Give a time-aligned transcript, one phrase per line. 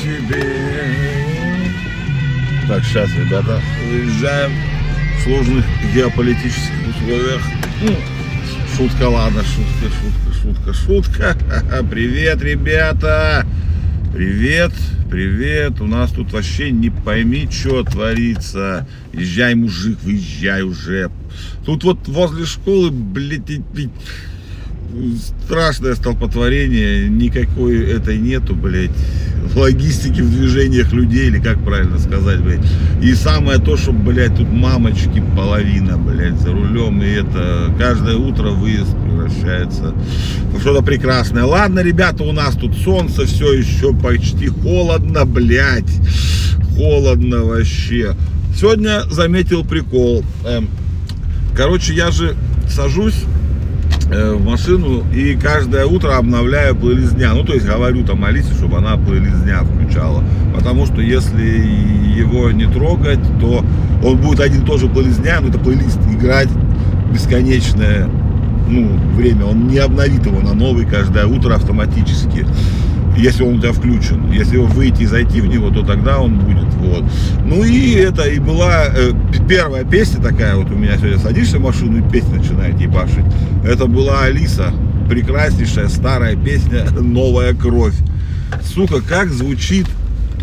[0.00, 0.42] тебе.
[2.66, 4.52] Так, сейчас, ребята, выезжаем
[5.16, 7.42] в сложных геополитических условиях.
[8.76, 11.84] Шутка, ладно, шутка, шутка, шутка, шутка.
[11.90, 13.46] Привет, ребята!
[14.14, 14.72] Привет,
[15.10, 15.80] привет.
[15.80, 18.88] У нас тут вообще не пойми, что творится.
[19.12, 21.10] Езжай, мужик, выезжай уже.
[21.64, 23.50] Тут вот возле школы, блядь,
[25.44, 28.90] страшное столпотворение, никакой этой нету, блядь,
[29.54, 32.64] логистики в движениях людей, или как правильно сказать, блядь.
[33.02, 38.50] И самое то, что, блядь, тут мамочки половина, блядь, за рулем, и это каждое утро
[38.50, 39.94] выезд превращается
[40.52, 41.44] в что-то прекрасное.
[41.44, 45.90] Ладно, ребята, у нас тут солнце, все еще почти холодно, блядь,
[46.76, 48.14] холодно вообще.
[48.56, 50.24] Сегодня заметил прикол.
[50.44, 50.68] Эм,
[51.56, 52.36] короче, я же
[52.68, 53.24] сажусь
[54.10, 57.32] в машину и каждое утро обновляю плейлист дня.
[57.34, 60.24] Ну, то есть говорю там Алисе, чтобы она плейлист дня включала.
[60.54, 61.44] Потому что если
[62.18, 63.64] его не трогать, то
[64.02, 66.48] он будет один тоже плейлист дня, но это плейлист играть
[67.12, 68.08] бесконечное
[68.68, 69.46] ну, время.
[69.46, 72.46] Он не обновит его на новый каждое утро автоматически
[73.16, 74.30] если он у тебя включен.
[74.32, 76.72] Если выйти и зайти в него, то тогда он будет.
[76.74, 77.04] Вот.
[77.44, 79.12] Ну и это и была э,
[79.48, 83.24] первая песня такая, вот у меня сегодня садишься в машину и песня начинает ебашить.
[83.64, 84.72] Это была Алиса,
[85.08, 87.94] прекраснейшая старая песня «Новая кровь».
[88.64, 89.86] Сука, как звучит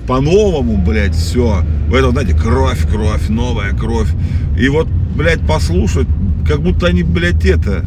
[0.08, 1.64] по-новому, блядь, все.
[1.90, 4.10] В этом, знаете, кровь, кровь, новая кровь.
[4.58, 6.08] И вот, блядь, послушать,
[6.48, 7.84] как будто они, блядь, это,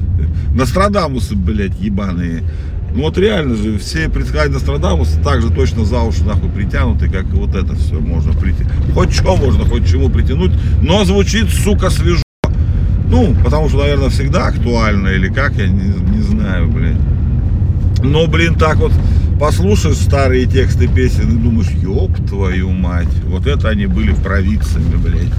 [0.54, 2.42] Нострадамусы, блядь, ебаные.
[2.94, 7.24] Ну вот реально же, все предсказания Нострадамуса так же точно за уши нахуй притянуты, как
[7.24, 8.64] и вот это все можно прийти.
[8.92, 12.22] Хоть что можно, хоть чему притянуть, но звучит, сука, свежо.
[13.08, 16.96] Ну, потому что, наверное, всегда актуально, или как, я не, не знаю, блин.
[18.02, 18.92] Но, блин, так вот
[19.38, 25.32] послушаешь старые тексты песен и думаешь, ёб твою мать, вот это они были провидцами, блядь.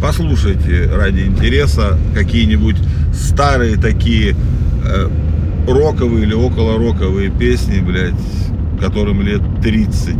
[0.00, 2.76] Послушайте ради интереса какие-нибудь
[3.14, 4.36] старые такие
[4.84, 5.08] э,
[5.66, 8.14] роковые или около роковые песни, блядь,
[8.80, 10.14] которым лет 30.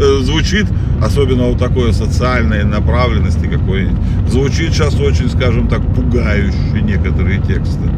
[0.00, 0.66] Э, звучит,
[1.02, 3.98] особенно вот такой социальной направленности какой-нибудь,
[4.28, 7.90] звучит сейчас очень, скажем так, пугающе некоторые тексты.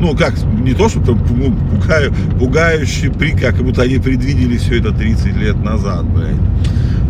[0.00, 4.92] Ну, как, не то, что там пугаю, пугающие, при, как будто они предвидели все это
[4.92, 6.36] 30 лет назад, блядь.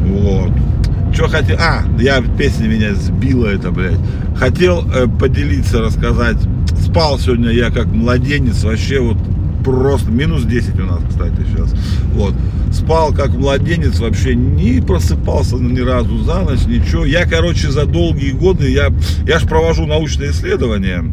[0.06, 0.52] Вот.
[1.12, 3.98] Что хотел, а, я, песня меня сбила это, блядь.
[4.36, 6.38] Хотел э, поделиться, рассказать
[6.80, 9.18] спал сегодня я как младенец, вообще вот
[9.64, 11.74] просто минус 10 у нас, кстати, сейчас.
[12.12, 12.34] Вот.
[12.72, 17.04] Спал как младенец, вообще не просыпался ни разу за ночь, ничего.
[17.04, 18.92] Я, короче, за долгие годы, я,
[19.26, 21.04] я же провожу научные исследования,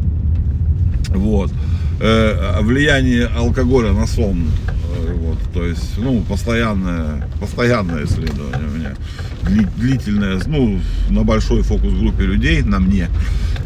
[1.10, 1.52] вот,
[2.00, 9.66] э, влияние алкоголя на сон, э, вот, то есть, ну, постоянное, постоянное исследование у меня,
[9.78, 10.80] длительное, ну,
[11.10, 13.08] на большой фокус-группе людей, на мне,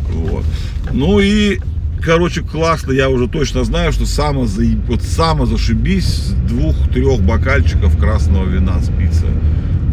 [0.10, 0.46] вот.
[0.92, 1.60] Ну и
[2.06, 8.46] короче, классно, я уже точно знаю, что само, за, вот само зашибись двух-трех бокальчиков красного
[8.46, 9.26] вина спится.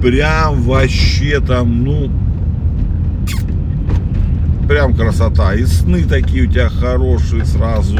[0.01, 2.11] Прям вообще там, ну,
[4.69, 5.55] прям красота.
[5.55, 7.99] И сны такие у тебя хорошие сразу.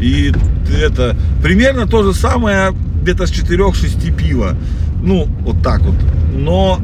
[0.00, 0.32] И
[0.82, 4.56] это примерно то же самое где-то с 4-6 пива.
[5.02, 5.96] Ну, вот так вот.
[6.36, 6.80] Но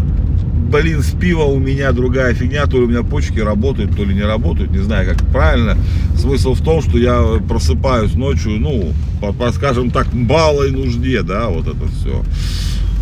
[0.71, 4.15] блин, с пива у меня другая фигня, то ли у меня почки работают, то ли
[4.15, 5.77] не работают, не знаю, как правильно.
[6.17, 11.49] Смысл в том, что я просыпаюсь ночью, ну, по, по скажем так, малой нужде, да,
[11.49, 12.23] вот это все.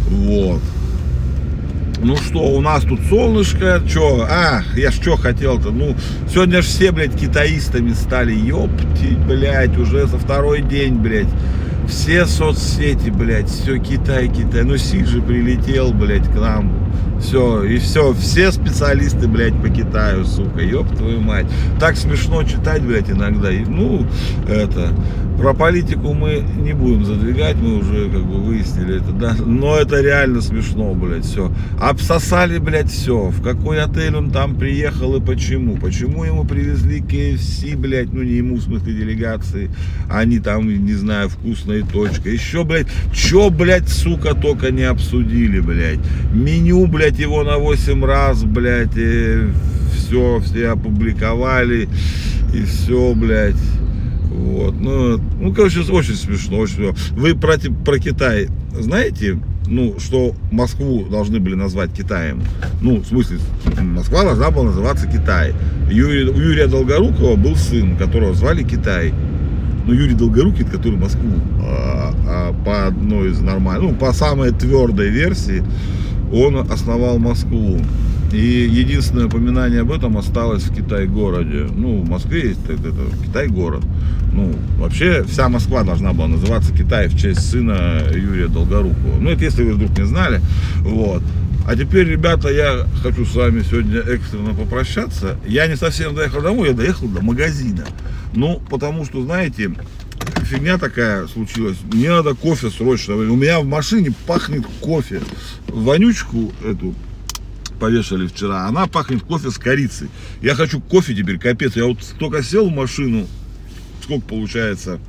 [0.08, 0.60] Вот.
[2.00, 5.96] Ну что, у нас тут солнышко, что, а, я ж что хотел-то, ну,
[6.32, 11.26] сегодня ж все, блядь, китаистами стали, ёпти, блядь, уже за второй день, блядь,
[11.88, 16.88] все соцсети, блядь, все Китай, Китай, ну Си же прилетел, блядь, к нам,
[17.21, 21.47] все, и все, все специалисты, блядь, по Китаю, сука, ёб твою мать.
[21.81, 23.50] Так смешно читать, блядь, иногда.
[23.50, 24.06] И, ну,
[24.49, 24.93] это,
[25.37, 29.37] про политику мы не будем задвигать, мы уже как бы выяснили это, да.
[29.44, 31.52] Но это реально смешно, блядь, все.
[31.81, 33.29] Обсосали, блядь, все.
[33.29, 35.76] В какой отель он там приехал и почему?
[35.76, 39.70] Почему ему привезли KFC, блядь, ну не ему, в смысле, делегации.
[40.08, 41.31] Они там, не знаю,
[41.78, 42.30] вкусная точка.
[42.30, 46.00] Еще, блядь, чё, блядь, сука, только не обсудили, блядь.
[46.32, 49.48] Меню, блядь, его на 8 раз, блядь, и
[49.94, 51.88] все, все опубликовали,
[52.54, 53.56] и все, блядь.
[54.30, 56.94] Вот, ну, ну, короче, очень смешно, очень смешно.
[57.12, 62.42] Вы про, про Китай знаете, ну, что Москву должны были назвать Китаем?
[62.81, 63.38] Ну, в смысле,
[63.81, 65.52] Москва должна была называться Китай.
[65.90, 69.12] Юрий, у Юрия Долгорукова был сын, которого звали Китай.
[69.88, 71.32] Но Юрий Долгорукий, который Москву
[71.62, 75.64] а, а, по одной из нормальной, ну, по самой твердой версии,
[76.31, 77.79] он основал Москву.
[78.31, 81.69] И единственное упоминание об этом осталось в Китай-городе.
[81.75, 82.93] Ну, в Москве есть это,
[83.25, 83.82] Китай-город.
[84.35, 89.19] Ну, вообще вся Москва должна была называться Китай в честь сына Юрия Долгорукова.
[89.19, 90.43] Ну, это если вы вдруг не знали.
[90.81, 91.23] Вот.
[91.69, 95.38] А теперь, ребята, я хочу с вами сегодня экстренно попрощаться.
[95.47, 97.85] Я не совсем доехал домой, я доехал до магазина.
[98.32, 99.75] Ну, потому что, знаете,
[100.44, 101.76] фигня такая случилась.
[101.93, 103.17] Мне надо кофе срочно.
[103.17, 105.20] У меня в машине пахнет кофе.
[105.67, 106.94] Вонючку эту
[107.79, 108.67] повешали вчера.
[108.67, 110.09] Она пахнет кофе с корицей.
[110.41, 111.76] Я хочу кофе теперь, капец.
[111.76, 113.26] Я вот только сел в машину.
[114.03, 115.00] Сколько получается?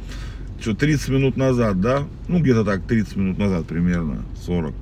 [0.59, 2.03] Что, 30 минут назад, да?
[2.27, 4.25] Ну, где-то так, 30 минут назад примерно.
[4.45, 4.73] 40.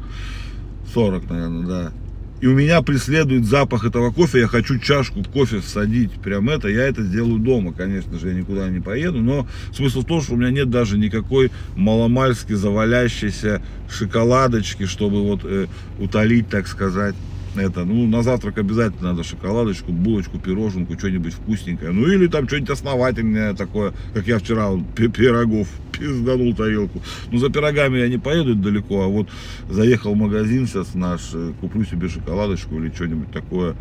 [0.93, 1.91] 40, наверное, да.
[2.39, 4.41] И у меня преследует запах этого кофе.
[4.41, 6.11] Я хочу чашку кофе всадить.
[6.11, 6.67] Прям это.
[6.67, 8.27] Я это сделаю дома, конечно же.
[8.27, 9.19] Я никуда не поеду.
[9.19, 15.41] Но смысл в том, что у меня нет даже никакой маломальски завалящейся шоколадочки, чтобы вот
[15.45, 15.65] э,
[15.99, 17.15] утолить, так сказать,
[17.59, 21.91] это, ну, на завтрак обязательно надо шоколадочку, булочку, пироженку, что-нибудь вкусненькое.
[21.91, 25.67] Ну, или там что-нибудь основательное такое, как я вчера пирогов
[25.97, 27.01] пизданул тарелку.
[27.31, 29.29] Ну, за пирогами я не поеду далеко, а вот
[29.69, 33.75] заехал в магазин сейчас наш, э, куплю себе шоколадочку или что-нибудь такое.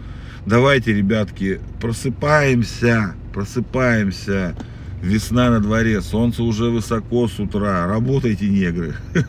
[0.47, 4.55] Давайте, ребятки, просыпаемся, просыпаемся.
[5.03, 7.87] Весна на дворе, солнце уже высоко с утра.
[7.87, 8.95] Работайте, негры.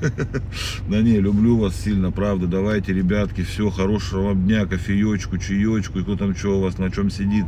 [0.89, 2.47] Да не, люблю вас сильно, правда.
[2.47, 6.89] Давайте, ребятки, все, хорошего вам дня, кофеечку, чаечку, и кто там что у вас, на
[6.89, 7.45] чем сидит.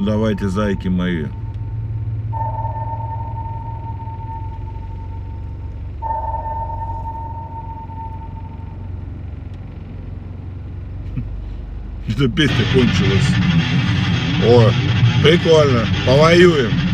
[0.00, 1.26] Давайте, зайки мои.
[12.08, 13.28] Эта песня кончилась.
[14.44, 14.70] О,
[15.22, 15.86] прикольно.
[16.04, 16.85] Повоюем.